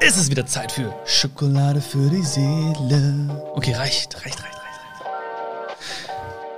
[0.00, 3.42] ist es wieder Zeit für Schokolade für die Seele.
[3.54, 4.54] Okay, reicht, reicht, reicht, reicht.
[4.54, 4.64] reicht.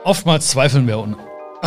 [0.05, 1.17] Oftmals zweifeln wir und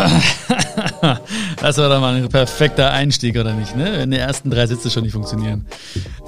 [1.62, 3.98] das war doch mal ein perfekter Einstieg, oder nicht, ne?
[3.98, 5.66] Wenn die ersten drei Sätze schon nicht funktionieren.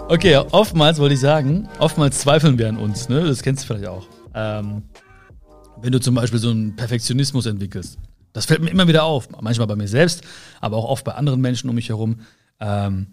[0.10, 3.24] Okay, oftmals wollte ich sagen, oftmals zweifeln wir an uns, ne?
[3.24, 4.08] Das kennst du vielleicht auch.
[4.34, 4.84] Ähm,
[5.82, 7.98] wenn du zum Beispiel so einen Perfektionismus entwickelst.
[8.34, 9.30] Das fällt mir immer wieder auf.
[9.42, 10.22] Manchmal bei mir selbst,
[10.60, 12.22] aber auch oft bei anderen Menschen um mich herum.
[12.60, 13.08] Ähm,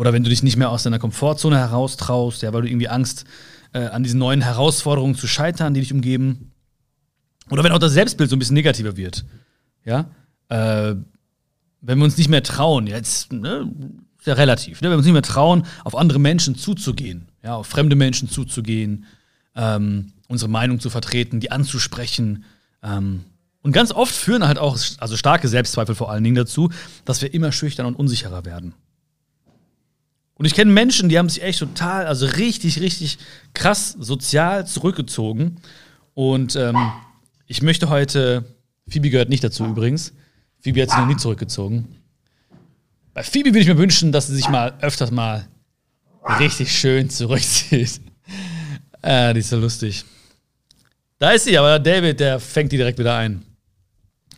[0.00, 3.26] oder wenn du dich nicht mehr aus deiner Komfortzone heraustraust, ja, weil du irgendwie Angst
[3.74, 6.52] äh, an diesen neuen Herausforderungen zu scheitern, die dich umgeben.
[7.50, 9.26] Oder wenn auch das Selbstbild so ein bisschen negativer wird.
[9.84, 10.06] Ja.
[10.48, 10.94] Äh,
[11.82, 13.70] wenn wir uns nicht mehr trauen, jetzt, ne,
[14.18, 17.56] ist ja relativ, ne, wenn wir uns nicht mehr trauen, auf andere Menschen zuzugehen, ja,
[17.56, 19.04] auf fremde Menschen zuzugehen,
[19.54, 22.44] ähm, unsere Meinung zu vertreten, die anzusprechen.
[22.82, 23.26] Ähm,
[23.60, 26.70] und ganz oft führen halt auch, also starke Selbstzweifel vor allen Dingen dazu,
[27.04, 28.72] dass wir immer schüchtern und unsicherer werden.
[30.40, 33.18] Und ich kenne Menschen, die haben sich echt total, also richtig, richtig
[33.52, 35.60] krass sozial zurückgezogen.
[36.14, 36.78] Und ähm,
[37.46, 38.46] ich möchte heute,
[38.88, 40.14] Phoebe gehört nicht dazu übrigens,
[40.60, 41.94] Phoebe hat sich noch nie zurückgezogen.
[43.12, 45.46] Bei Phoebe würde ich mir wünschen, dass sie sich mal öfters mal
[46.38, 48.00] richtig schön zurückzieht.
[49.02, 50.06] äh, die ist so lustig.
[51.18, 53.44] Da ist sie, aber David, der fängt die direkt wieder ein.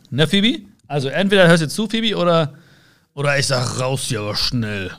[0.09, 0.65] Ne, Phoebe?
[0.85, 2.55] Also entweder hörst du zu, Phoebe, oder,
[3.13, 4.91] oder ich sag raus hier aber schnell.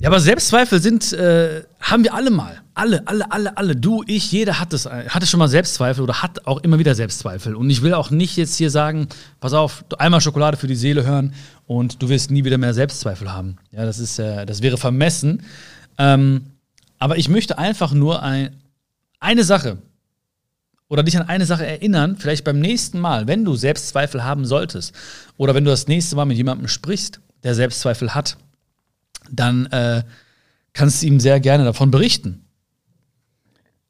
[0.00, 2.62] Ja, aber Selbstzweifel sind, äh, haben wir alle mal.
[2.74, 3.74] Alle, alle, alle, alle.
[3.74, 7.56] Du, ich, jeder hat es, hatte schon mal Selbstzweifel oder hat auch immer wieder Selbstzweifel.
[7.56, 9.08] Und ich will auch nicht jetzt hier sagen,
[9.40, 11.34] pass auf, einmal Schokolade für die Seele hören
[11.66, 13.56] und du wirst nie wieder mehr Selbstzweifel haben.
[13.72, 15.42] Ja, das ist, äh, das wäre vermessen.
[15.98, 16.52] Ähm,
[17.00, 18.54] aber ich möchte einfach nur ein,
[19.18, 19.78] eine Sache
[20.86, 24.94] oder dich an eine Sache erinnern, vielleicht beim nächsten Mal, wenn du Selbstzweifel haben solltest
[25.36, 28.36] oder wenn du das nächste Mal mit jemandem sprichst, der Selbstzweifel hat
[29.30, 30.02] dann äh,
[30.72, 32.44] kannst du ihm sehr gerne davon berichten.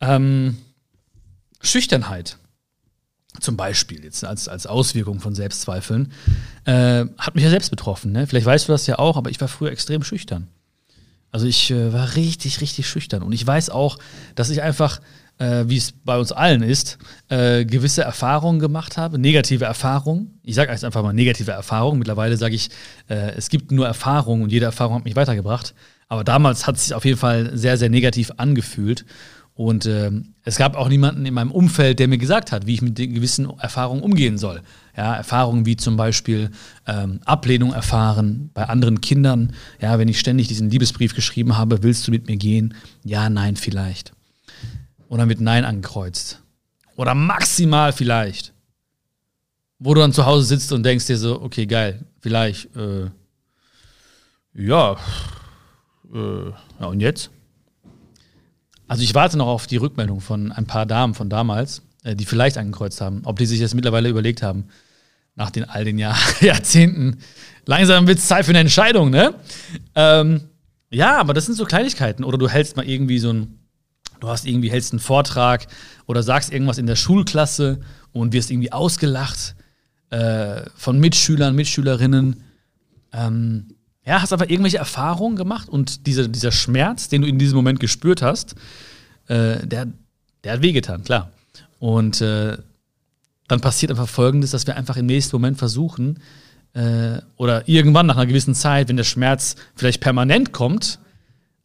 [0.00, 0.56] Ähm,
[1.60, 2.38] Schüchternheit
[3.40, 6.12] zum Beispiel, jetzt als, als Auswirkung von Selbstzweifeln,
[6.64, 8.12] äh, hat mich ja selbst betroffen.
[8.12, 8.26] Ne?
[8.26, 10.48] Vielleicht weißt du das ja auch, aber ich war früher extrem schüchtern.
[11.30, 13.22] Also ich äh, war richtig, richtig schüchtern.
[13.22, 13.98] Und ich weiß auch,
[14.34, 15.00] dass ich einfach,
[15.38, 20.38] äh, wie es bei uns allen ist, äh, gewisse Erfahrungen gemacht habe, negative Erfahrungen.
[20.42, 21.98] Ich sage einfach mal negative Erfahrungen.
[21.98, 22.70] Mittlerweile sage ich,
[23.08, 25.74] äh, es gibt nur Erfahrungen und jede Erfahrung hat mich weitergebracht.
[26.08, 29.04] Aber damals hat es sich auf jeden Fall sehr, sehr negativ angefühlt.
[29.54, 30.12] Und äh,
[30.44, 33.12] es gab auch niemanden in meinem Umfeld, der mir gesagt hat, wie ich mit den
[33.12, 34.62] gewissen Erfahrungen umgehen soll.
[34.96, 36.52] Ja, Erfahrungen wie zum Beispiel
[36.86, 39.52] ähm, Ablehnung erfahren bei anderen Kindern.
[39.80, 42.74] Ja, wenn ich ständig diesen Liebesbrief geschrieben habe, willst du mit mir gehen?
[43.04, 44.12] Ja, nein, vielleicht.
[45.08, 46.42] Oder mit Nein angekreuzt.
[46.96, 48.52] Oder maximal vielleicht.
[49.78, 53.10] Wo du dann zu Hause sitzt und denkst dir so, okay, geil, vielleicht, äh,
[54.54, 54.96] ja,
[56.12, 57.30] äh, ja, und jetzt?
[58.88, 62.24] Also ich warte noch auf die Rückmeldung von ein paar Damen von damals, äh, die
[62.24, 64.68] vielleicht angekreuzt haben, ob die sich das mittlerweile überlegt haben,
[65.36, 67.18] nach den all den Jahr Jahrzehnten.
[67.66, 69.34] Langsam wird es Zeit für eine Entscheidung, ne?
[69.94, 70.48] Ähm,
[70.90, 72.24] ja, aber das sind so Kleinigkeiten.
[72.24, 73.57] Oder du hältst mal irgendwie so ein,
[74.20, 75.66] du hast irgendwie hältst einen Vortrag
[76.06, 77.80] oder sagst irgendwas in der Schulklasse
[78.12, 79.54] und wirst irgendwie ausgelacht
[80.10, 82.42] äh, von Mitschülern, Mitschülerinnen.
[83.12, 83.74] Ähm,
[84.04, 87.80] ja, hast einfach irgendwelche Erfahrungen gemacht und diese, dieser Schmerz, den du in diesem Moment
[87.80, 88.54] gespürt hast,
[89.26, 89.88] äh, der,
[90.44, 91.30] der hat wehgetan, klar.
[91.78, 92.56] Und äh,
[93.48, 96.18] dann passiert einfach Folgendes, dass wir einfach im nächsten Moment versuchen,
[96.74, 100.98] äh, oder irgendwann nach einer gewissen Zeit, wenn der Schmerz vielleicht permanent kommt,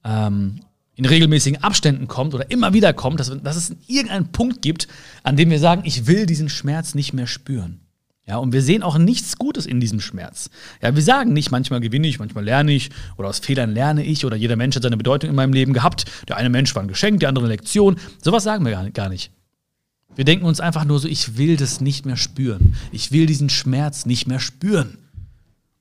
[0.03, 0.61] ähm,
[0.95, 4.87] in regelmäßigen Abständen kommt oder immer wieder kommt, dass, dass es irgendeinen Punkt gibt,
[5.23, 7.79] an dem wir sagen, ich will diesen Schmerz nicht mehr spüren.
[8.25, 10.49] Ja, und wir sehen auch nichts Gutes in diesem Schmerz.
[10.81, 14.23] Ja, wir sagen nicht, manchmal gewinne ich, manchmal lerne ich oder aus Fehlern lerne ich
[14.23, 16.05] oder jeder Mensch hat seine Bedeutung in meinem Leben gehabt.
[16.29, 17.97] Der eine Mensch war ein Geschenk, der andere eine Lektion.
[18.21, 19.31] Sowas sagen wir gar nicht.
[20.15, 22.75] Wir denken uns einfach nur so, ich will das nicht mehr spüren.
[22.91, 24.99] Ich will diesen Schmerz nicht mehr spüren.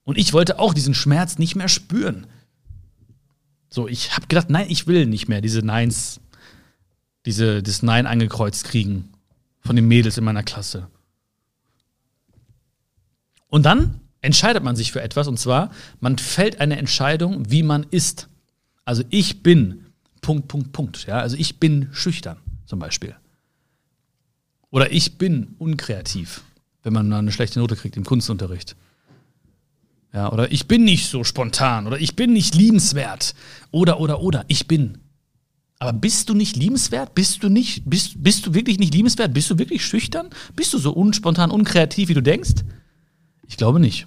[0.04, 2.26] Und ich wollte auch diesen Schmerz nicht mehr spüren.
[3.72, 6.20] So, ich habe gedacht, nein, ich will nicht mehr diese Neins,
[7.24, 9.08] diese, das Nein angekreuzt kriegen
[9.60, 10.88] von den Mädels in meiner Klasse.
[13.48, 15.70] Und dann entscheidet man sich für etwas und zwar,
[16.00, 18.28] man fällt eine Entscheidung, wie man ist.
[18.84, 19.86] Also ich bin
[20.20, 21.06] Punkt, Punkt, Punkt.
[21.06, 22.36] Ja, also ich bin schüchtern
[22.66, 23.16] zum Beispiel.
[24.70, 26.42] Oder ich bin unkreativ,
[26.82, 28.76] wenn man eine schlechte Note kriegt im Kunstunterricht.
[30.12, 33.34] Ja, oder ich bin nicht so spontan oder ich bin nicht liebenswert.
[33.70, 34.98] Oder, oder, oder, ich bin.
[35.78, 37.14] Aber bist du nicht liebenswert?
[37.14, 39.34] Bist du nicht, bist, bist du wirklich nicht liebenswert?
[39.34, 40.28] Bist du wirklich schüchtern?
[40.54, 42.62] Bist du so unspontan, unkreativ, wie du denkst?
[43.48, 44.06] Ich glaube nicht.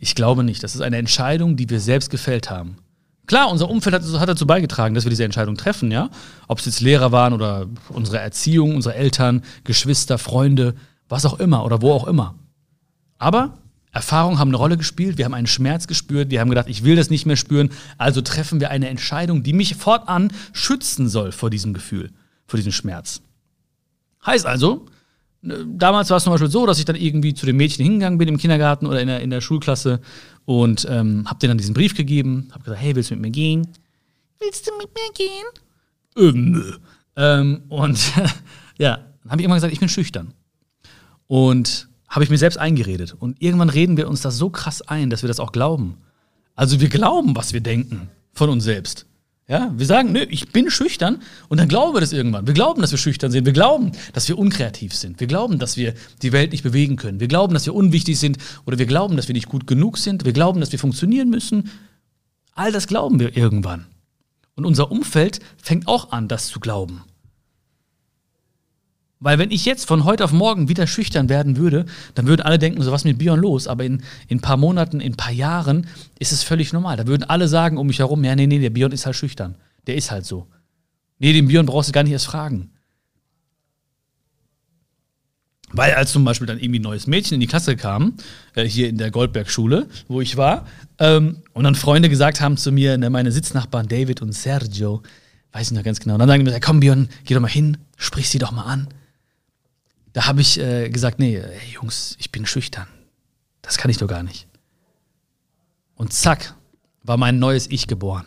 [0.00, 0.64] Ich glaube nicht.
[0.64, 2.78] Das ist eine Entscheidung, die wir selbst gefällt haben.
[3.26, 6.10] Klar, unser Umfeld hat, hat, dazu beigetragen, dass wir diese Entscheidung treffen, ja.
[6.48, 10.74] Ob es jetzt Lehrer waren oder unsere Erziehung, unsere Eltern, Geschwister, Freunde,
[11.08, 12.34] was auch immer oder wo auch immer.
[13.18, 13.61] Aber
[13.92, 16.96] Erfahrungen haben eine Rolle gespielt, wir haben einen Schmerz gespürt, wir haben gedacht, ich will
[16.96, 21.50] das nicht mehr spüren, also treffen wir eine Entscheidung, die mich fortan schützen soll vor
[21.50, 22.10] diesem Gefühl,
[22.46, 23.20] vor diesem Schmerz.
[24.24, 24.86] Heißt also,
[25.42, 28.18] ne, damals war es zum Beispiel so, dass ich dann irgendwie zu den Mädchen hingegangen
[28.18, 30.00] bin im Kindergarten oder in der, in der Schulklasse
[30.46, 33.30] und ähm, habe denen dann diesen Brief gegeben, habe gesagt, hey, willst du mit mir
[33.30, 33.68] gehen?
[34.40, 35.46] Willst du mit mir gehen?
[36.16, 36.78] Ähm,
[37.16, 37.98] ähm, und
[38.78, 40.32] ja, dann habe ich irgendwann gesagt, ich bin schüchtern.
[41.26, 43.16] Und habe ich mir selbst eingeredet.
[43.18, 45.96] Und irgendwann reden wir uns das so krass ein, dass wir das auch glauben.
[46.54, 49.06] Also wir glauben, was wir denken von uns selbst.
[49.48, 52.46] Ja, wir sagen, nö, ich bin schüchtern und dann glauben wir das irgendwann.
[52.46, 53.46] Wir glauben, dass wir schüchtern sind.
[53.46, 55.20] Wir glauben, dass wir unkreativ sind.
[55.20, 57.18] Wir glauben, dass wir die Welt nicht bewegen können.
[57.18, 58.36] Wir glauben, dass wir unwichtig sind
[58.66, 60.26] oder wir glauben, dass wir nicht gut genug sind.
[60.26, 61.70] Wir glauben, dass wir funktionieren müssen.
[62.54, 63.86] All das glauben wir irgendwann.
[64.54, 67.02] Und unser Umfeld fängt auch an, das zu glauben.
[69.22, 71.86] Weil wenn ich jetzt von heute auf morgen wieder schüchtern werden würde,
[72.16, 73.68] dann würden alle denken, so was mit Bion los.
[73.68, 75.86] Aber in, in ein paar Monaten, in ein paar Jahren
[76.18, 76.96] ist es völlig normal.
[76.96, 79.54] Da würden alle sagen um mich herum, ja, nee, nee, der Bion ist halt schüchtern.
[79.86, 80.48] Der ist halt so.
[81.20, 82.70] Nee, den Bion brauchst du gar nicht erst fragen.
[85.70, 88.14] Weil als zum Beispiel dann irgendwie ein neues Mädchen in die Klasse kam,
[88.56, 90.66] äh, hier in der Goldberg-Schule, wo ich war,
[90.98, 95.02] ähm, und dann Freunde gesagt haben zu mir, ne, meine Sitznachbarn David und Sergio,
[95.52, 97.48] weiß ich noch ganz genau, und dann sagen die mir, komm Björn, geh doch mal
[97.48, 98.88] hin, sprich sie doch mal an.
[100.12, 102.86] Da habe ich äh, gesagt, nee, ey, Jungs, ich bin schüchtern.
[103.62, 104.46] Das kann ich doch gar nicht.
[105.94, 106.54] Und zack,
[107.02, 108.26] war mein neues Ich geboren.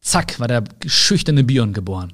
[0.00, 2.12] Zack, war der schüchterne Bion geboren.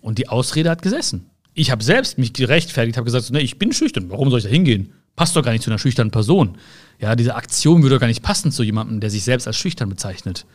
[0.00, 1.30] Und die Ausrede hat gesessen.
[1.54, 4.10] Ich habe selbst mich gerechtfertigt, habe gesagt, nee, ich bin schüchtern.
[4.10, 4.92] Warum soll ich da hingehen?
[5.16, 6.58] Passt doch gar nicht zu einer schüchternen Person.
[7.00, 9.88] Ja, diese Aktion würde doch gar nicht passen zu jemandem, der sich selbst als schüchtern
[9.88, 10.46] bezeichnet.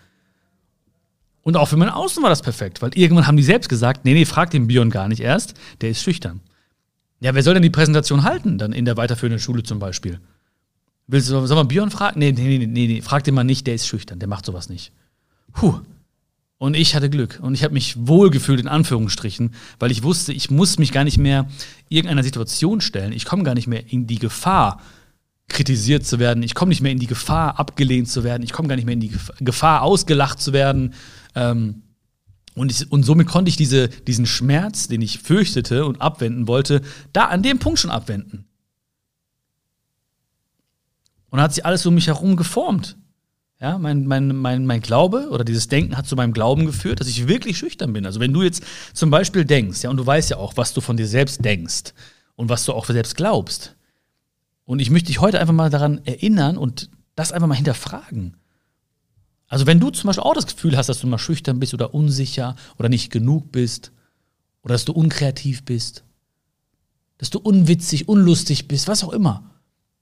[1.41, 4.13] Und auch für mein Außen war das perfekt, weil irgendwann haben die selbst gesagt, nee,
[4.13, 6.39] nee, frag den Bion gar nicht erst, der ist schüchtern.
[7.23, 10.19] Ja, wer soll denn die Präsentation halten, dann in der weiterführenden Schule zum Beispiel?
[11.07, 12.19] Willst du, soll man Björn fragen?
[12.19, 14.67] Nee, nee, nee, nee, nee, frag den mal nicht, der ist schüchtern, der macht sowas
[14.67, 14.91] nicht.
[15.53, 15.79] Puh.
[16.57, 20.51] Und ich hatte Glück und ich habe mich wohlgefühlt in Anführungsstrichen, weil ich wusste, ich
[20.51, 21.47] muss mich gar nicht mehr
[21.87, 23.13] irgendeiner Situation stellen.
[23.13, 24.81] Ich komme gar nicht mehr in die Gefahr,
[25.47, 26.43] kritisiert zu werden.
[26.43, 28.43] Ich komme nicht mehr in die Gefahr, abgelehnt zu werden.
[28.43, 30.93] Ich komme gar nicht mehr in die Gefahr, ausgelacht zu werden.
[31.35, 31.82] Ähm,
[32.55, 36.81] und, ich, und somit konnte ich diese, diesen Schmerz, den ich fürchtete und abwenden wollte,
[37.11, 38.45] da an dem Punkt schon abwenden.
[41.29, 42.95] Und hat sich alles um mich herum geformt.
[43.59, 47.07] Ja, mein, mein, mein, mein Glaube oder dieses Denken hat zu meinem Glauben geführt, dass
[47.07, 48.05] ich wirklich schüchtern bin.
[48.05, 48.63] Also wenn du jetzt
[48.93, 51.93] zum Beispiel denkst, ja, und du weißt ja auch, was du von dir selbst denkst
[52.35, 53.75] und was du auch selbst glaubst.
[54.65, 58.35] Und ich möchte dich heute einfach mal daran erinnern und das einfach mal hinterfragen.
[59.53, 61.93] Also wenn du zum Beispiel auch das Gefühl hast, dass du mal schüchtern bist oder
[61.93, 63.91] unsicher oder nicht genug bist
[64.63, 66.03] oder dass du unkreativ bist,
[67.19, 69.51] dass du unwitzig, unlustig bist, was auch immer,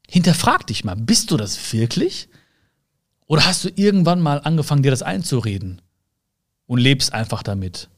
[0.07, 2.29] hinterfrag dich mal, bist du das wirklich?
[3.25, 5.81] Oder hast du irgendwann mal angefangen, dir das einzureden
[6.65, 7.89] und lebst einfach damit,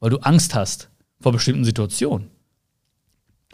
[0.00, 0.90] weil du Angst hast
[1.20, 2.32] vor bestimmten Situationen?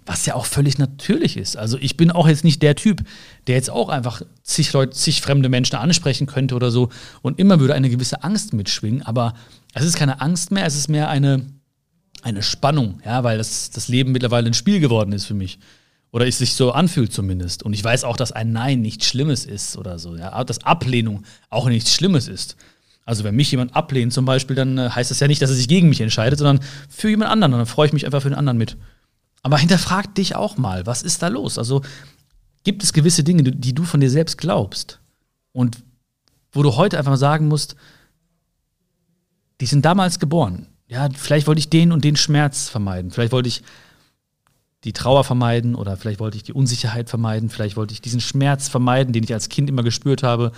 [0.07, 1.57] Was ja auch völlig natürlich ist.
[1.57, 3.03] Also ich bin auch jetzt nicht der Typ,
[3.49, 6.91] der jetzt auch einfach zig Leute, zig fremde Menschen ansprechen könnte oder so.
[7.23, 9.03] Und immer würde eine gewisse Angst mitschwingen.
[9.03, 9.35] Aber
[9.75, 11.45] es ist keine Angst mehr, es ist mehr eine,
[12.23, 15.59] eine Spannung, ja, weil das, das Leben mittlerweile ein Spiel geworden ist für mich.
[16.13, 17.65] Oder es sich so anfühlt zumindest.
[17.65, 20.17] Und ich weiß auch, dass ein Nein nichts Schlimmes ist oder so.
[20.17, 22.57] Ja, dass Ablehnung auch nichts Schlimmes ist.
[23.05, 25.57] Also wenn mich jemand ablehnt zum Beispiel, dann äh, heißt das ja nicht, dass er
[25.57, 27.55] sich gegen mich entscheidet, sondern für jemand anderen.
[27.55, 28.77] Und dann freue ich mich einfach für den anderen mit.
[29.47, 31.57] Aber hinterfrag dich auch mal, was ist da los?
[31.57, 31.83] Also
[32.65, 34.99] gibt es gewisse Dinge, die du von dir selbst glaubst
[35.53, 35.85] und
[36.51, 37.77] wo du heute einfach mal sagen musst,
[39.61, 40.67] die sind damals geboren.
[40.89, 43.13] Ja, vielleicht wollte ich den und den Schmerz vermeiden.
[43.13, 43.63] Vielleicht wollte ich
[44.83, 47.49] die Trauer vermeiden oder vielleicht wollte ich die Unsicherheit vermeiden.
[47.49, 50.51] Vielleicht wollte ich diesen Schmerz vermeiden, den ich als Kind immer gespürt habe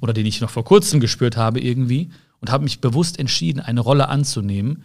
[0.00, 2.10] oder den ich noch vor kurzem gespürt habe irgendwie
[2.40, 4.84] und habe mich bewusst entschieden, eine Rolle anzunehmen,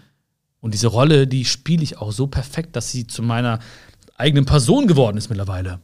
[0.62, 3.60] und diese Rolle, die spiele ich auch so perfekt, dass sie zu meiner
[4.16, 5.82] eigenen Person geworden ist mittlerweile.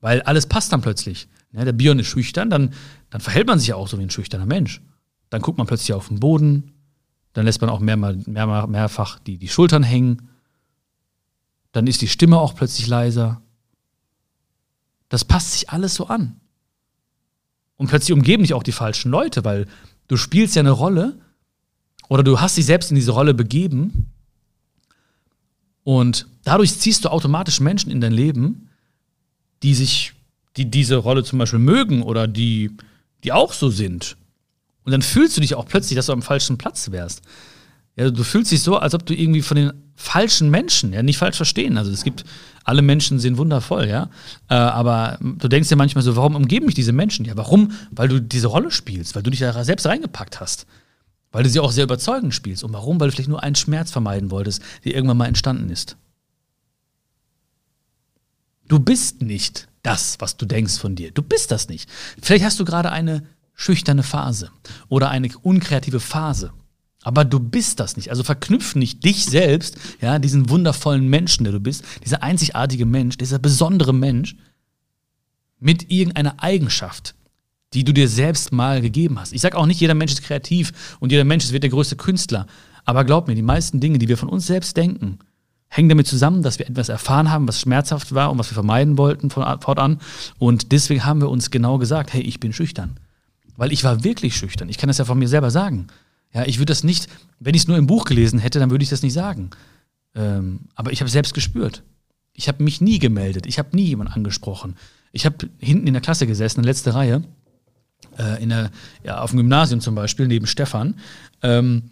[0.00, 1.28] Weil alles passt dann plötzlich.
[1.52, 2.74] Ja, der Bion ist schüchtern, dann,
[3.08, 4.82] dann verhält man sich ja auch so wie ein schüchterner Mensch.
[5.30, 6.72] Dann guckt man plötzlich auf den Boden,
[7.32, 10.28] dann lässt man auch mehr, mehr, mehrfach die, die Schultern hängen,
[11.72, 13.40] dann ist die Stimme auch plötzlich leiser.
[15.08, 16.40] Das passt sich alles so an.
[17.76, 19.66] Und plötzlich umgeben dich auch die falschen Leute, weil
[20.08, 21.18] du spielst ja eine Rolle
[22.08, 24.10] oder du hast dich selbst in diese Rolle begeben
[25.88, 28.68] und dadurch ziehst du automatisch Menschen in dein Leben,
[29.62, 30.12] die sich,
[30.58, 32.72] die diese Rolle zum Beispiel mögen oder die,
[33.24, 34.18] die auch so sind.
[34.84, 37.22] Und dann fühlst du dich auch plötzlich, dass du am falschen Platz wärst.
[37.96, 41.16] Ja, du fühlst dich so, als ob du irgendwie von den falschen Menschen, ja, nicht
[41.16, 41.78] falsch verstehen.
[41.78, 42.26] Also es gibt,
[42.64, 44.10] alle Menschen sind wundervoll, ja.
[44.50, 47.24] Äh, aber du denkst dir manchmal so, warum umgeben mich diese Menschen?
[47.24, 47.72] Ja, warum?
[47.92, 50.66] Weil du diese Rolle spielst, weil du dich da selbst reingepackt hast.
[51.30, 52.64] Weil du sie auch sehr überzeugend spielst.
[52.64, 52.98] Und warum?
[52.98, 55.96] Weil du vielleicht nur einen Schmerz vermeiden wolltest, der irgendwann mal entstanden ist.
[58.66, 61.10] Du bist nicht das, was du denkst von dir.
[61.10, 61.88] Du bist das nicht.
[62.20, 64.50] Vielleicht hast du gerade eine schüchterne Phase
[64.88, 66.52] oder eine unkreative Phase.
[67.02, 68.10] Aber du bist das nicht.
[68.10, 73.16] Also verknüpf nicht dich selbst, ja, diesen wundervollen Menschen, der du bist, dieser einzigartige Mensch,
[73.16, 74.36] dieser besondere Mensch,
[75.60, 77.14] mit irgendeiner Eigenschaft,
[77.74, 79.32] die du dir selbst mal gegeben hast.
[79.32, 82.46] Ich sage auch nicht, jeder Mensch ist kreativ und jeder Mensch wird der größte Künstler.
[82.84, 85.18] Aber glaub mir, die meisten Dinge, die wir von uns selbst denken,
[85.68, 88.96] hängen damit zusammen, dass wir etwas erfahren haben, was schmerzhaft war und was wir vermeiden
[88.96, 90.00] wollten von fortan.
[90.38, 92.98] Und deswegen haben wir uns genau gesagt, hey, ich bin schüchtern.
[93.56, 94.68] Weil ich war wirklich schüchtern.
[94.68, 95.88] Ich kann das ja von mir selber sagen.
[96.32, 97.08] Ja, ich würde das nicht,
[97.38, 99.50] wenn ich es nur im Buch gelesen hätte, dann würde ich das nicht sagen.
[100.14, 101.82] Ähm, aber ich habe selbst gespürt.
[102.32, 103.46] Ich habe mich nie gemeldet.
[103.46, 104.76] Ich habe nie jemanden angesprochen.
[105.12, 107.22] Ich habe hinten in der Klasse gesessen, in der letzten Reihe
[108.18, 108.70] äh, in der,
[109.04, 110.94] ja, auf dem Gymnasium zum Beispiel, neben Stefan.
[111.42, 111.90] Ähm,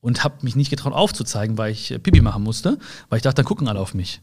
[0.00, 2.78] und habe mich nicht getraut aufzuzeigen, weil ich äh, Pipi machen musste,
[3.08, 4.20] weil ich dachte, dann gucken alle auf mich.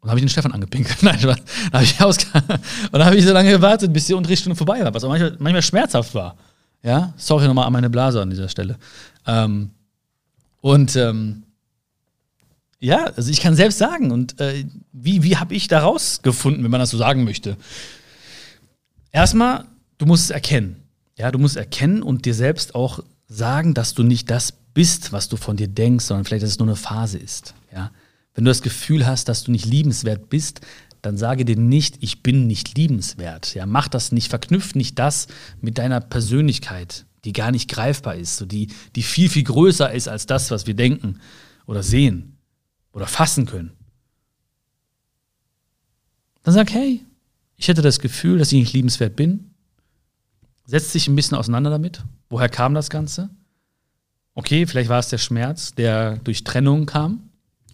[0.00, 0.98] Und habe ich den Stefan angepinkelt.
[1.02, 1.36] Nein, dann
[1.72, 5.04] habe ich und dann habe ich so lange gewartet, bis die Unterrichtsstunde vorbei war, was
[5.04, 6.36] auch manchmal, manchmal schmerzhaft war.
[6.82, 8.78] Ja, sorry nochmal an meine Blase an dieser Stelle.
[9.26, 9.70] Ähm,
[10.60, 11.42] und ähm,
[12.80, 16.70] ja, also ich kann selbst sagen, und äh, wie, wie habe ich da rausgefunden, wenn
[16.70, 17.56] man das so sagen möchte?
[19.12, 19.64] Erstmal,
[19.98, 20.82] du musst es erkennen.
[21.16, 25.28] Ja, du musst erkennen und dir selbst auch sagen, dass du nicht das bist, was
[25.28, 27.54] du von dir denkst, sondern vielleicht, dass es nur eine Phase ist.
[27.72, 27.90] Ja?
[28.34, 30.60] Wenn du das Gefühl hast, dass du nicht liebenswert bist,
[31.02, 33.54] dann sage dir nicht, ich bin nicht liebenswert.
[33.54, 35.28] Ja, mach das nicht, verknüpf nicht das
[35.60, 40.08] mit deiner Persönlichkeit, die gar nicht greifbar ist, so die, die viel, viel größer ist
[40.08, 41.20] als das, was wir denken
[41.66, 42.36] oder sehen
[42.92, 43.72] oder fassen können.
[46.42, 47.04] Dann sag, hey,
[47.58, 49.50] ich hätte das Gefühl, dass ich nicht liebenswert bin.
[50.64, 52.04] Setzt sich ein bisschen auseinander damit.
[52.30, 53.30] Woher kam das Ganze?
[54.34, 57.30] Okay, vielleicht war es der Schmerz, der durch Trennung kam.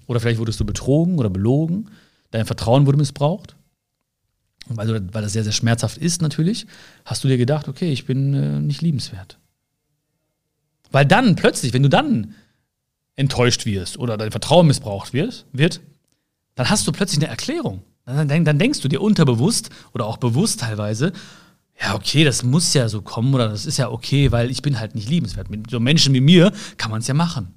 [0.07, 1.91] Oder vielleicht wurdest du betrogen oder belogen.
[2.31, 3.57] Dein Vertrauen wurde missbraucht.
[4.67, 6.67] Und weil, weil das sehr, sehr schmerzhaft ist, natürlich,
[7.05, 9.39] hast du dir gedacht, okay, ich bin äh, nicht liebenswert.
[10.91, 12.35] Weil dann plötzlich, wenn du dann
[13.17, 15.81] enttäuscht wirst oder dein Vertrauen missbraucht wird, wird
[16.55, 17.83] dann hast du plötzlich eine Erklärung.
[18.07, 21.13] Dann, dann denkst du dir unterbewusst oder auch bewusst teilweise,
[21.81, 24.79] ja, okay, das muss ja so kommen oder das ist ja okay, weil ich bin
[24.79, 25.51] halt nicht liebenswert.
[25.51, 27.55] Mit so Menschen wie mir kann man es ja machen.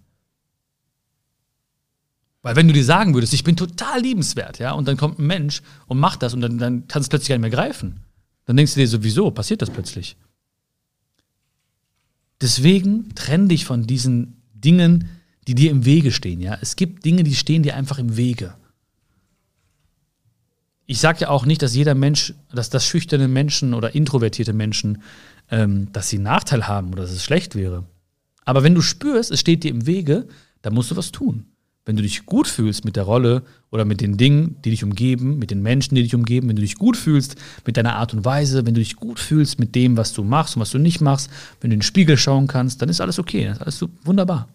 [2.41, 5.27] Weil wenn du dir sagen würdest, ich bin total liebenswert, ja, und dann kommt ein
[5.27, 7.99] Mensch und macht das und dann, dann kannst du es plötzlich gar nicht mehr greifen.
[8.45, 10.15] Dann denkst du dir sowieso, passiert das plötzlich.
[12.39, 15.09] Deswegen trenn dich von diesen Dingen,
[15.47, 16.57] die dir im Wege stehen, ja.
[16.61, 18.55] Es gibt Dinge, die stehen dir einfach im Wege
[20.87, 25.03] ich sage ja auch nicht, dass jeder Mensch, dass das schüchterne Menschen oder introvertierte Menschen,
[25.51, 27.83] ähm, dass sie einen Nachteil haben oder dass es schlecht wäre.
[28.45, 30.27] Aber wenn du spürst, es steht dir im Wege,
[30.61, 31.45] dann musst du was tun.
[31.83, 35.37] Wenn du dich gut fühlst mit der Rolle oder mit den Dingen, die dich umgeben,
[35.37, 38.23] mit den Menschen, die dich umgeben, wenn du dich gut fühlst mit deiner Art und
[38.23, 41.01] Weise, wenn du dich gut fühlst mit dem, was du machst und was du nicht
[41.01, 41.29] machst,
[41.59, 44.47] wenn du in den Spiegel schauen kannst, dann ist alles okay, dann ist alles wunderbar.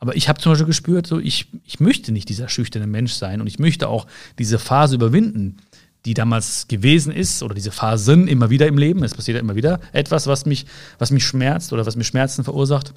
[0.00, 3.40] Aber ich habe zum Beispiel gespürt, so ich, ich möchte nicht dieser schüchterne Mensch sein
[3.40, 4.06] und ich möchte auch
[4.38, 5.58] diese Phase überwinden,
[6.06, 9.04] die damals gewesen ist oder diese Phasen immer wieder im Leben.
[9.04, 10.64] Es passiert ja immer wieder etwas, was mich,
[10.98, 12.94] was mich schmerzt oder was mir Schmerzen verursacht,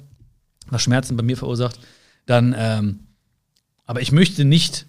[0.68, 1.78] was Schmerzen bei mir verursacht.
[2.24, 3.00] Dann, ähm,
[3.84, 4.86] aber ich möchte nicht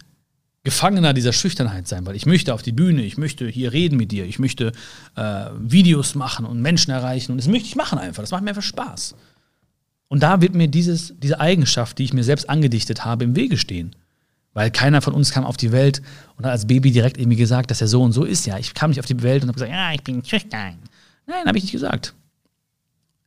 [0.63, 4.11] Gefangener dieser Schüchternheit sein, weil ich möchte auf die Bühne, ich möchte hier reden mit
[4.11, 4.71] dir, ich möchte
[5.15, 8.23] äh, Videos machen und Menschen erreichen und das möchte ich machen einfach.
[8.23, 9.15] Das macht mir einfach Spaß.
[10.07, 13.57] Und da wird mir dieses, diese Eigenschaft, die ich mir selbst angedichtet habe, im Wege
[13.57, 13.95] stehen.
[14.53, 16.01] Weil keiner von uns kam auf die Welt
[16.37, 18.45] und hat als Baby direkt irgendwie gesagt, dass er so und so ist.
[18.45, 20.77] Ja, ich kam nicht auf die Welt und habe gesagt, ja, ich bin schüchtern.
[21.27, 22.13] Nein, habe ich nicht gesagt.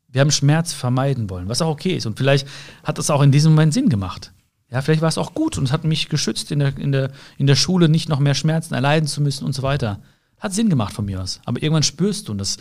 [0.09, 2.07] Wir haben Schmerz vermeiden wollen, was auch okay ist.
[2.07, 2.49] Und vielleicht
[2.83, 4.33] hat das auch in diesem Moment Sinn gemacht.
[4.71, 7.11] Ja, vielleicht war es auch gut und es hat mich geschützt, in der, in, der,
[7.37, 10.01] in der Schule nicht noch mehr Schmerzen erleiden zu müssen und so weiter.
[10.39, 11.41] Hat Sinn gemacht von mir aus.
[11.45, 12.59] Aber irgendwann spürst du, und das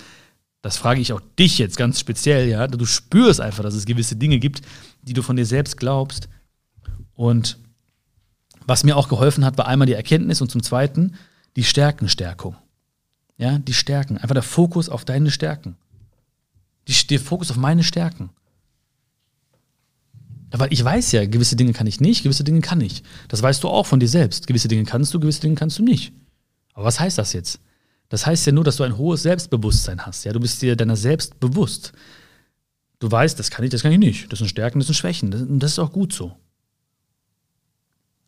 [0.61, 4.15] das frage ich auch dich jetzt ganz speziell, ja, du spürst einfach, dass es gewisse
[4.15, 4.61] Dinge gibt,
[5.01, 6.29] die du von dir selbst glaubst.
[7.13, 7.57] Und
[8.65, 11.15] was mir auch geholfen hat, war einmal die Erkenntnis und zum Zweiten
[11.55, 12.55] die Stärkenstärkung.
[13.37, 14.17] Ja, die Stärken.
[14.17, 15.77] Einfach der Fokus auf deine Stärken.
[16.87, 18.31] Die, der Fokus auf meine Stärken.
[20.51, 23.03] Weil ich weiß ja, gewisse Dinge kann ich nicht, gewisse Dinge kann ich.
[23.27, 24.47] Das weißt du auch von dir selbst.
[24.47, 26.13] Gewisse Dinge kannst du, gewisse Dinge kannst du nicht.
[26.73, 27.59] Aber was heißt das jetzt?
[28.09, 30.23] Das heißt ja nur, dass du ein hohes Selbstbewusstsein hast.
[30.23, 31.91] Ja, du bist dir deiner selbst bewusst.
[32.99, 34.31] Du weißt, das kann ich, das kann ich nicht.
[34.31, 35.31] Das sind Stärken, das sind Schwächen.
[35.31, 36.35] Das, das ist auch gut so.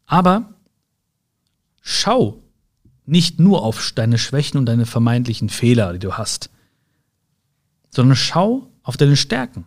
[0.05, 0.53] Aber
[1.81, 2.43] schau
[3.05, 6.49] nicht nur auf deine Schwächen und deine vermeintlichen Fehler, die du hast,
[7.89, 9.65] sondern schau auf deine Stärken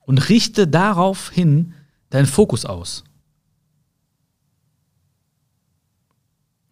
[0.00, 1.74] und richte darauf hin
[2.10, 3.04] deinen Fokus aus.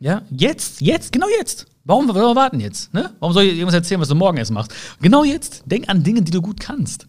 [0.03, 1.67] Ja, jetzt, jetzt, genau jetzt.
[1.85, 2.93] Warum, warum warten jetzt?
[2.93, 3.15] Ne?
[3.21, 4.75] Warum soll ich irgendwas erzählen, was du morgen erst machst?
[5.01, 5.63] Genau jetzt.
[5.67, 7.07] Denk an Dinge, die du gut kannst.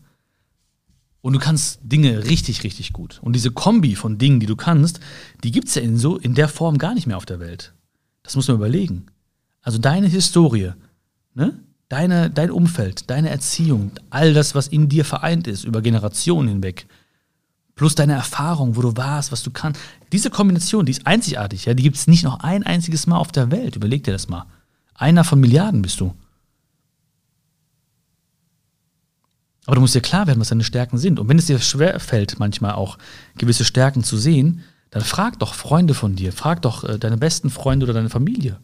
[1.21, 3.19] Und du kannst Dinge richtig, richtig gut.
[3.23, 4.99] Und diese Kombi von Dingen, die du kannst,
[5.43, 7.73] die gibt es ja in, so, in der Form gar nicht mehr auf der Welt.
[8.21, 9.07] Das muss man überlegen.
[9.63, 10.73] Also deine Historie,
[11.33, 11.57] ne?
[11.89, 16.85] deine, dein Umfeld, deine Erziehung, all das, was in dir vereint ist, über Generationen hinweg,
[17.73, 19.81] plus deine Erfahrung, wo du warst, was du kannst.
[20.13, 23.31] Diese Kombination, die ist einzigartig, ja, die gibt es nicht noch ein einziges Mal auf
[23.31, 23.75] der Welt.
[23.75, 24.45] Überleg dir das mal.
[24.93, 26.13] Einer von Milliarden bist du.
[29.65, 31.19] Aber du musst dir klar werden, was deine Stärken sind.
[31.19, 32.99] Und wenn es dir schwer fällt, manchmal auch
[33.39, 37.49] gewisse Stärken zu sehen, dann frag doch Freunde von dir, frag doch äh, deine besten
[37.49, 38.59] Freunde oder deine Familie.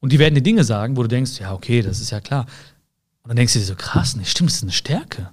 [0.00, 2.46] Und die werden dir Dinge sagen, wo du denkst, ja, okay, das ist ja klar.
[3.22, 5.30] Und dann denkst du dir so, krass, nee, stimmt, das ist eine Stärke.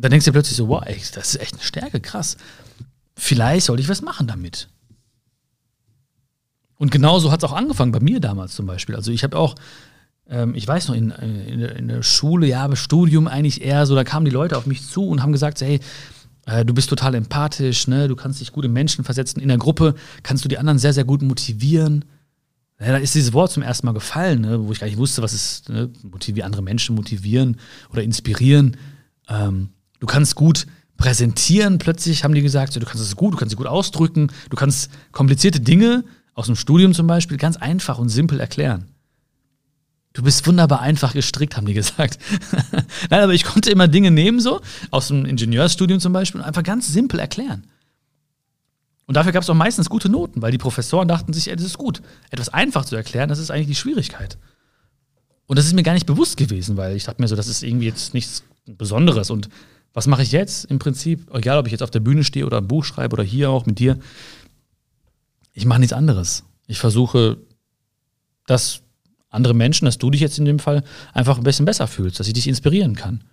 [0.00, 2.36] Dann denkst du dir plötzlich so, wow, ey, das ist echt eine Stärke, krass.
[3.16, 4.68] Vielleicht sollte ich was machen damit.
[6.76, 8.96] Und genauso hat es auch angefangen bei mir damals zum Beispiel.
[8.96, 9.54] Also ich habe auch,
[10.28, 13.94] ähm, ich weiß noch, in, in, in, der Schule, ja, aber Studium eigentlich eher so,
[13.94, 15.80] da kamen die Leute auf mich zu und haben gesagt, hey,
[16.46, 18.08] äh, du bist total empathisch, ne?
[18.08, 19.40] du kannst dich gut in Menschen versetzen.
[19.40, 22.06] In der Gruppe kannst du die anderen sehr, sehr gut motivieren.
[22.80, 24.64] Ja, da ist dieses Wort zum ersten Mal gefallen, ne?
[24.64, 25.90] wo ich gar nicht wusste, was ist, ne?
[26.02, 27.58] motivieren, andere Menschen motivieren
[27.92, 28.78] oder inspirieren.
[29.28, 29.68] Ähm,
[30.00, 30.66] du kannst gut
[30.96, 34.56] präsentieren, plötzlich haben die gesagt, du kannst es gut, du kannst es gut ausdrücken, du
[34.56, 36.04] kannst komplizierte Dinge
[36.34, 38.88] aus dem Studium zum Beispiel ganz einfach und simpel erklären.
[40.12, 42.18] Du bist wunderbar einfach gestrickt, haben die gesagt.
[43.10, 46.62] Nein, aber ich konnte immer Dinge nehmen, so aus dem Ingenieursstudium zum Beispiel, und einfach
[46.62, 47.64] ganz simpel erklären.
[49.06, 51.64] Und dafür gab es auch meistens gute Noten, weil die Professoren dachten sich, ey, das
[51.64, 52.00] ist gut.
[52.30, 54.38] Etwas einfach zu erklären, das ist eigentlich die Schwierigkeit.
[55.46, 57.64] Und das ist mir gar nicht bewusst gewesen, weil ich dachte mir so, das ist
[57.64, 59.30] irgendwie jetzt nichts Besonderes.
[59.30, 59.48] Und
[59.92, 61.32] was mache ich jetzt im Prinzip?
[61.34, 63.66] Egal, ob ich jetzt auf der Bühne stehe oder ein Buch schreibe oder hier auch
[63.66, 63.98] mit dir.
[65.52, 66.44] Ich mache nichts anderes.
[66.66, 67.38] Ich versuche,
[68.46, 68.82] dass
[69.28, 72.28] andere Menschen, dass du dich jetzt in dem Fall einfach ein bisschen besser fühlst, dass
[72.28, 73.24] ich dich inspirieren kann.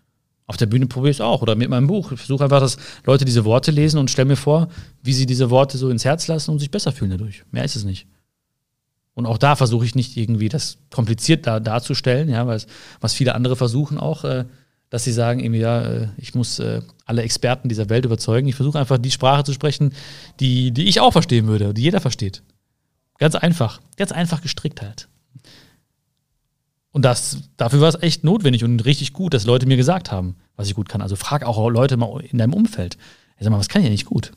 [0.46, 2.12] Auf der Bühne probiere ich es auch oder mit meinem Buch.
[2.12, 4.70] Ich versuche einfach, dass Leute diese Worte lesen und stelle mir vor,
[5.04, 7.44] wie sie diese Worte so ins Herz lassen und sich besser fühlen dadurch.
[7.52, 8.08] Mehr ist es nicht.
[9.14, 13.56] Und auch da versuche ich nicht irgendwie das kompliziert da, darzustellen, ja, was viele andere
[13.56, 14.46] versuchen auch, äh,
[14.90, 18.48] dass sie sagen, irgendwie, ja, äh, ich muss äh, alle Experten dieser Welt überzeugen.
[18.48, 19.94] Ich versuche einfach die Sprache zu sprechen,
[20.40, 22.44] die, die ich auch verstehen würde, die jeder versteht.
[23.18, 23.82] Ganz einfach.
[23.98, 25.08] Ganz einfach gestrickt halt.
[26.92, 30.36] Und das, dafür war es echt notwendig und richtig gut, dass Leute mir gesagt haben,
[30.56, 31.02] was ich gut kann.
[31.02, 32.98] Also frag auch Leute mal in deinem Umfeld.
[33.38, 34.32] Ich sag mal, was kann ich ja nicht gut?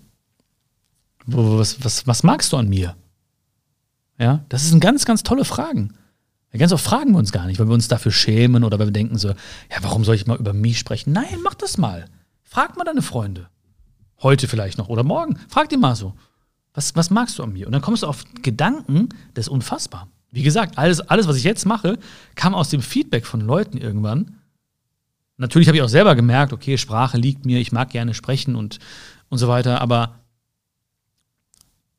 [1.26, 2.96] Was, was, was magst du an mir?
[4.18, 5.94] Ja, das sind ganz, ganz tolle Fragen.
[6.58, 8.92] Ganz oft fragen wir uns gar nicht, weil wir uns dafür schämen oder weil wir
[8.92, 9.36] denken so, ja,
[9.82, 11.12] warum soll ich mal über mich sprechen?
[11.12, 12.06] Nein, mach das mal.
[12.42, 13.48] Frag mal deine Freunde.
[14.20, 15.38] Heute vielleicht noch oder morgen.
[15.48, 16.14] Frag die mal so.
[16.74, 17.66] Was, was magst du an mir?
[17.66, 20.08] Und dann kommst du auf Gedanken, das ist unfassbar.
[20.32, 21.98] Wie gesagt, alles, alles, was ich jetzt mache,
[22.34, 24.38] kam aus dem Feedback von Leuten irgendwann.
[25.36, 28.78] Natürlich habe ich auch selber gemerkt, okay, Sprache liegt mir, ich mag gerne sprechen und,
[29.28, 30.20] und so weiter, aber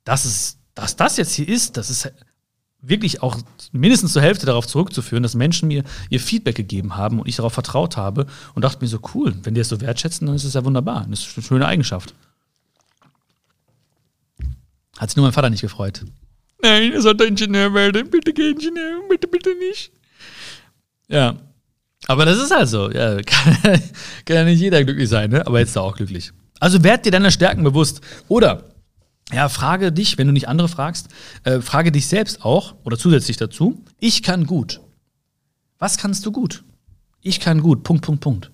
[0.03, 2.11] dass, es, dass das jetzt hier ist, das ist
[2.81, 3.37] wirklich auch
[3.71, 7.53] mindestens zur Hälfte darauf zurückzuführen, dass Menschen mir ihr Feedback gegeben haben und ich darauf
[7.53, 10.55] vertraut habe und dachte mir so, cool, wenn die das so wertschätzen, dann ist es
[10.55, 11.05] ja wunderbar.
[11.09, 12.15] Das ist eine schöne Eigenschaft.
[14.97, 16.03] Hat sich nur mein Vater nicht gefreut.
[16.61, 18.09] Nein, er sollte Ingenieur werden.
[18.09, 19.91] Bitte geh Ingenieur, bitte, bitte nicht.
[21.07, 21.37] Ja.
[22.07, 22.89] Aber das ist halt so.
[22.91, 23.57] Ja, kann,
[24.25, 25.45] kann ja nicht jeder glücklich sein, ne?
[25.45, 26.31] aber jetzt ist er auch glücklich.
[26.59, 28.01] Also werd dir deiner Stärken bewusst.
[28.27, 28.70] Oder
[29.31, 31.07] ja, frage dich, wenn du nicht andere fragst,
[31.43, 34.81] äh, frage dich selbst auch oder zusätzlich dazu, ich kann gut.
[35.79, 36.63] Was kannst du gut?
[37.21, 37.83] Ich kann gut.
[37.83, 38.51] Punkt, Punkt, Punkt.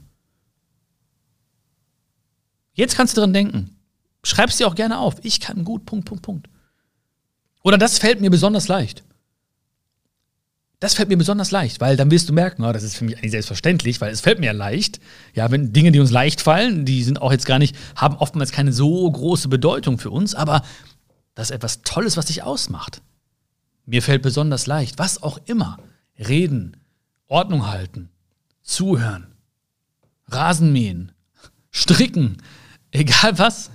[2.73, 3.75] Jetzt kannst du dran denken.
[4.23, 5.15] Schreib es dir auch gerne auf.
[5.23, 5.85] Ich kann gut.
[5.85, 6.49] Punkt, Punkt, Punkt.
[7.63, 9.03] Oder das fällt mir besonders leicht.
[10.79, 13.17] Das fällt mir besonders leicht, weil dann wirst du merken, oh, das ist für mich
[13.17, 14.99] eigentlich selbstverständlich, weil es fällt mir leicht.
[15.33, 18.51] Ja, wenn Dinge, die uns leicht fallen, die sind auch jetzt gar nicht, haben oftmals
[18.51, 20.61] keine so große Bedeutung für uns, aber
[21.33, 23.01] das ist etwas Tolles, was dich ausmacht.
[23.85, 25.79] Mir fällt besonders leicht, was auch immer.
[26.19, 26.77] Reden,
[27.27, 28.09] Ordnung halten,
[28.61, 29.27] zuhören,
[30.27, 31.11] Rasenmähen,
[31.71, 32.37] stricken,
[32.91, 33.71] egal was.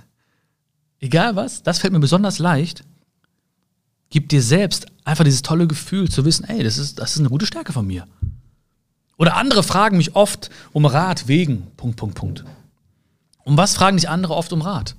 [0.99, 2.85] Egal was, das fällt mir besonders leicht
[4.13, 7.29] Gib dir selbst einfach dieses tolle Gefühl zu wissen, ey, das ist, das ist eine
[7.29, 8.07] gute Stärke von mir.
[9.17, 12.45] Oder andere fragen mich oft um Rat wegen, Punkt, Punkt, Punkt.
[13.43, 14.95] Um was fragen dich andere oft um Rat?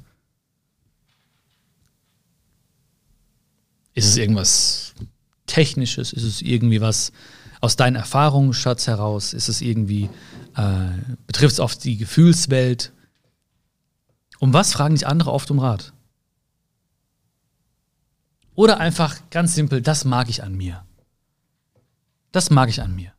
[3.92, 4.94] Ist es irgendwas
[5.46, 6.12] Technisches?
[6.12, 7.12] Ist es irgendwie was
[7.60, 9.32] aus deinen Erfahrungen, Schatz, heraus?
[9.32, 10.10] Ist es irgendwie,
[10.56, 10.88] äh,
[11.28, 12.92] betrifft es oft die Gefühlswelt?
[14.40, 15.93] Um was fragen dich andere oft um Rat?
[18.54, 20.84] Oder einfach ganz simpel, das mag ich an mir.
[22.32, 23.12] Das mag ich an mir.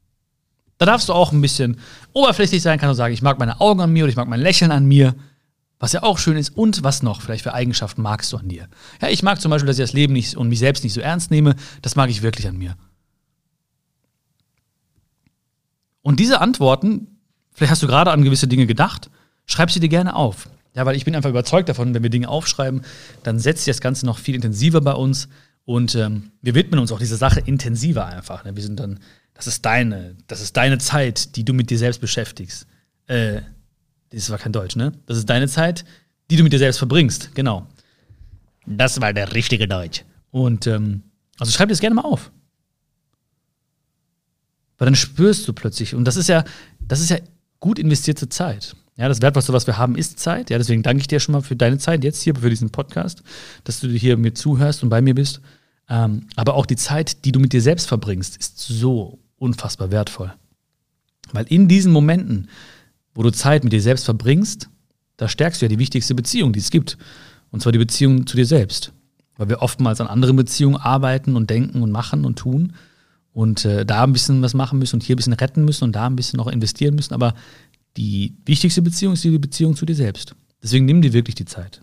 [0.78, 1.80] Da darfst du auch ein bisschen
[2.14, 4.42] oberflächlich sein, kannst du sagen, ich mag meine Augen an mir oder ich mag mein
[4.42, 5.16] Lächeln an mir,
[5.80, 6.56] was ja auch schön ist.
[6.58, 8.68] Und was noch, vielleicht für Eigenschaften magst du an dir?
[9.02, 11.02] Ja, ich mag zum Beispiel, dass ich das Leben nicht und mich selbst nicht so
[11.02, 11.56] ernst nehme.
[11.82, 12.76] Das mag ich wirklich an mir.
[16.02, 17.20] Und diese Antworten,
[17.54, 19.10] vielleicht hast du gerade an gewisse Dinge gedacht,
[19.46, 20.50] schreib sie dir gerne auf.
[20.76, 22.82] Ja, weil ich bin einfach überzeugt davon, wenn wir Dinge aufschreiben,
[23.24, 25.30] dann setzt sich das Ganze noch viel intensiver bei uns
[25.64, 28.44] und ähm, wir widmen uns auch dieser Sache intensiver einfach.
[28.44, 28.56] Ne?
[28.56, 29.00] Wir sind dann,
[29.34, 32.68] das ist deine, das ist deine Zeit, die du mit dir selbst beschäftigst.
[33.08, 33.42] Äh,
[34.12, 34.92] das war kein Deutsch, ne?
[35.08, 35.86] Das ist deine Zeit,
[36.30, 37.68] die du mit dir selbst verbringst, genau.
[38.66, 40.04] Das war der richtige Deutsch.
[40.32, 41.04] Und ähm,
[41.40, 42.32] also schreib dir das gerne mal auf.
[44.78, 46.44] Weil dann spürst du plötzlich, und das ist ja,
[46.80, 47.18] das ist ja
[47.60, 48.76] gut investierte Zeit.
[48.98, 50.50] Ja, das Wertvollste, was wir haben, ist Zeit.
[50.50, 53.24] Ja, deswegen danke ich dir schon mal für deine Zeit jetzt hier, für diesen Podcast,
[53.66, 55.42] dass du hier mir zuhörst und bei mir bist.
[55.90, 60.34] Ähm, aber auch die Zeit, die du mit dir selbst verbringst, ist so unfassbar wertvoll.
[61.34, 62.50] Weil in diesen Momenten,
[63.14, 64.70] wo du Zeit mit dir selbst verbringst,
[65.18, 66.98] da stärkst du ja die wichtigste Beziehung, die es gibt.
[67.52, 68.94] Und zwar die Beziehung zu dir selbst.
[69.38, 72.74] Weil wir oftmals an anderen Beziehungen arbeiten und denken und machen und tun
[73.34, 75.94] und äh, da ein bisschen was machen müssen und hier ein bisschen retten müssen und
[75.94, 77.14] da ein bisschen noch investieren müssen.
[77.14, 77.34] Aber
[77.98, 80.36] die wichtigste Beziehung ist die Beziehung zu dir selbst.
[80.62, 81.82] Deswegen nimm dir wirklich die Zeit.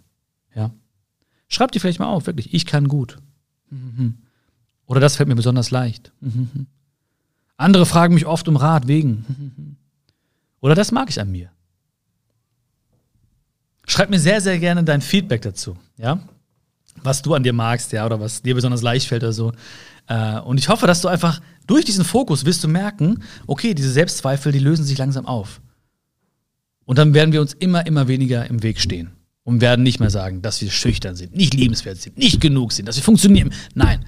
[0.55, 0.73] Ja.
[1.49, 3.19] Schreib dir vielleicht mal auf, wirklich, ich kann gut.
[3.71, 4.19] Mhm.
[4.87, 6.13] Oder das fällt mir besonders leicht.
[6.21, 6.67] Mhm.
[7.57, 9.25] Andere fragen mich oft um Rat wegen.
[9.29, 9.77] Mhm.
[10.61, 11.51] Oder das mag ich an mir.
[13.87, 16.21] Schreib mir sehr, sehr gerne dein Feedback dazu, ja?
[17.03, 19.53] Was du an dir magst, ja, oder was dir besonders leicht fällt oder so.
[20.07, 23.91] Äh, und ich hoffe, dass du einfach durch diesen Fokus wirst du merken, okay, diese
[23.91, 25.61] Selbstzweifel, die lösen sich langsam auf.
[26.85, 29.13] Und dann werden wir uns immer, immer weniger im Weg stehen.
[29.45, 32.87] Und werden nicht mehr sagen, dass wir schüchtern sind, nicht liebenswert sind, nicht genug sind,
[32.87, 33.53] dass wir funktionieren.
[33.75, 34.05] Nein.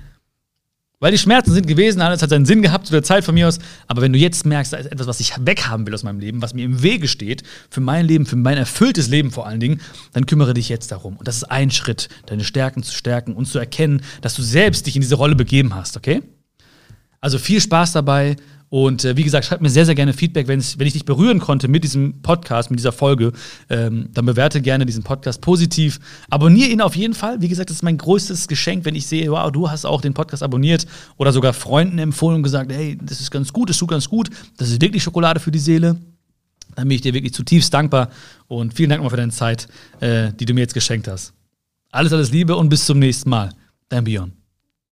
[1.01, 3.49] Weil die Schmerzen sind gewesen, alles hat seinen Sinn gehabt zu der Zeit von mir
[3.49, 3.59] aus.
[3.89, 6.41] Aber wenn du jetzt merkst, da ist etwas, was ich weghaben will aus meinem Leben,
[6.41, 9.81] was mir im Wege steht, für mein Leben, für mein erfülltes Leben vor allen Dingen,
[10.13, 11.17] dann kümmere dich jetzt darum.
[11.17, 14.87] Und das ist ein Schritt, deine Stärken zu stärken und zu erkennen, dass du selbst
[14.87, 16.23] dich in diese Rolle begeben hast, okay?
[17.21, 18.37] Also viel Spaß dabei
[18.75, 21.69] und äh, wie gesagt, schreib mir sehr, sehr gerne Feedback, wenn ich dich berühren konnte
[21.69, 23.31] mit diesem Podcast, mit dieser Folge.
[23.71, 26.01] Ähm, dann bewerte gerne diesen Podcast positiv.
[26.29, 27.41] Abonniere ihn auf jeden Fall.
[27.41, 30.13] Wie gesagt, das ist mein größtes Geschenk, wenn ich sehe, wow, du hast auch den
[30.13, 33.91] Podcast abonniert oder sogar Freunden empfohlen und gesagt, hey, das ist ganz gut, das tut
[33.91, 35.95] ganz gut, das ist wirklich Schokolade für die Seele.
[36.75, 38.11] Dann bin ich dir wirklich zutiefst dankbar
[38.49, 39.69] und vielen Dank nochmal für deine Zeit,
[40.01, 41.33] äh, die du mir jetzt geschenkt hast.
[41.93, 43.51] Alles, alles Liebe und bis zum nächsten Mal.
[43.89, 44.44] Dein Björn.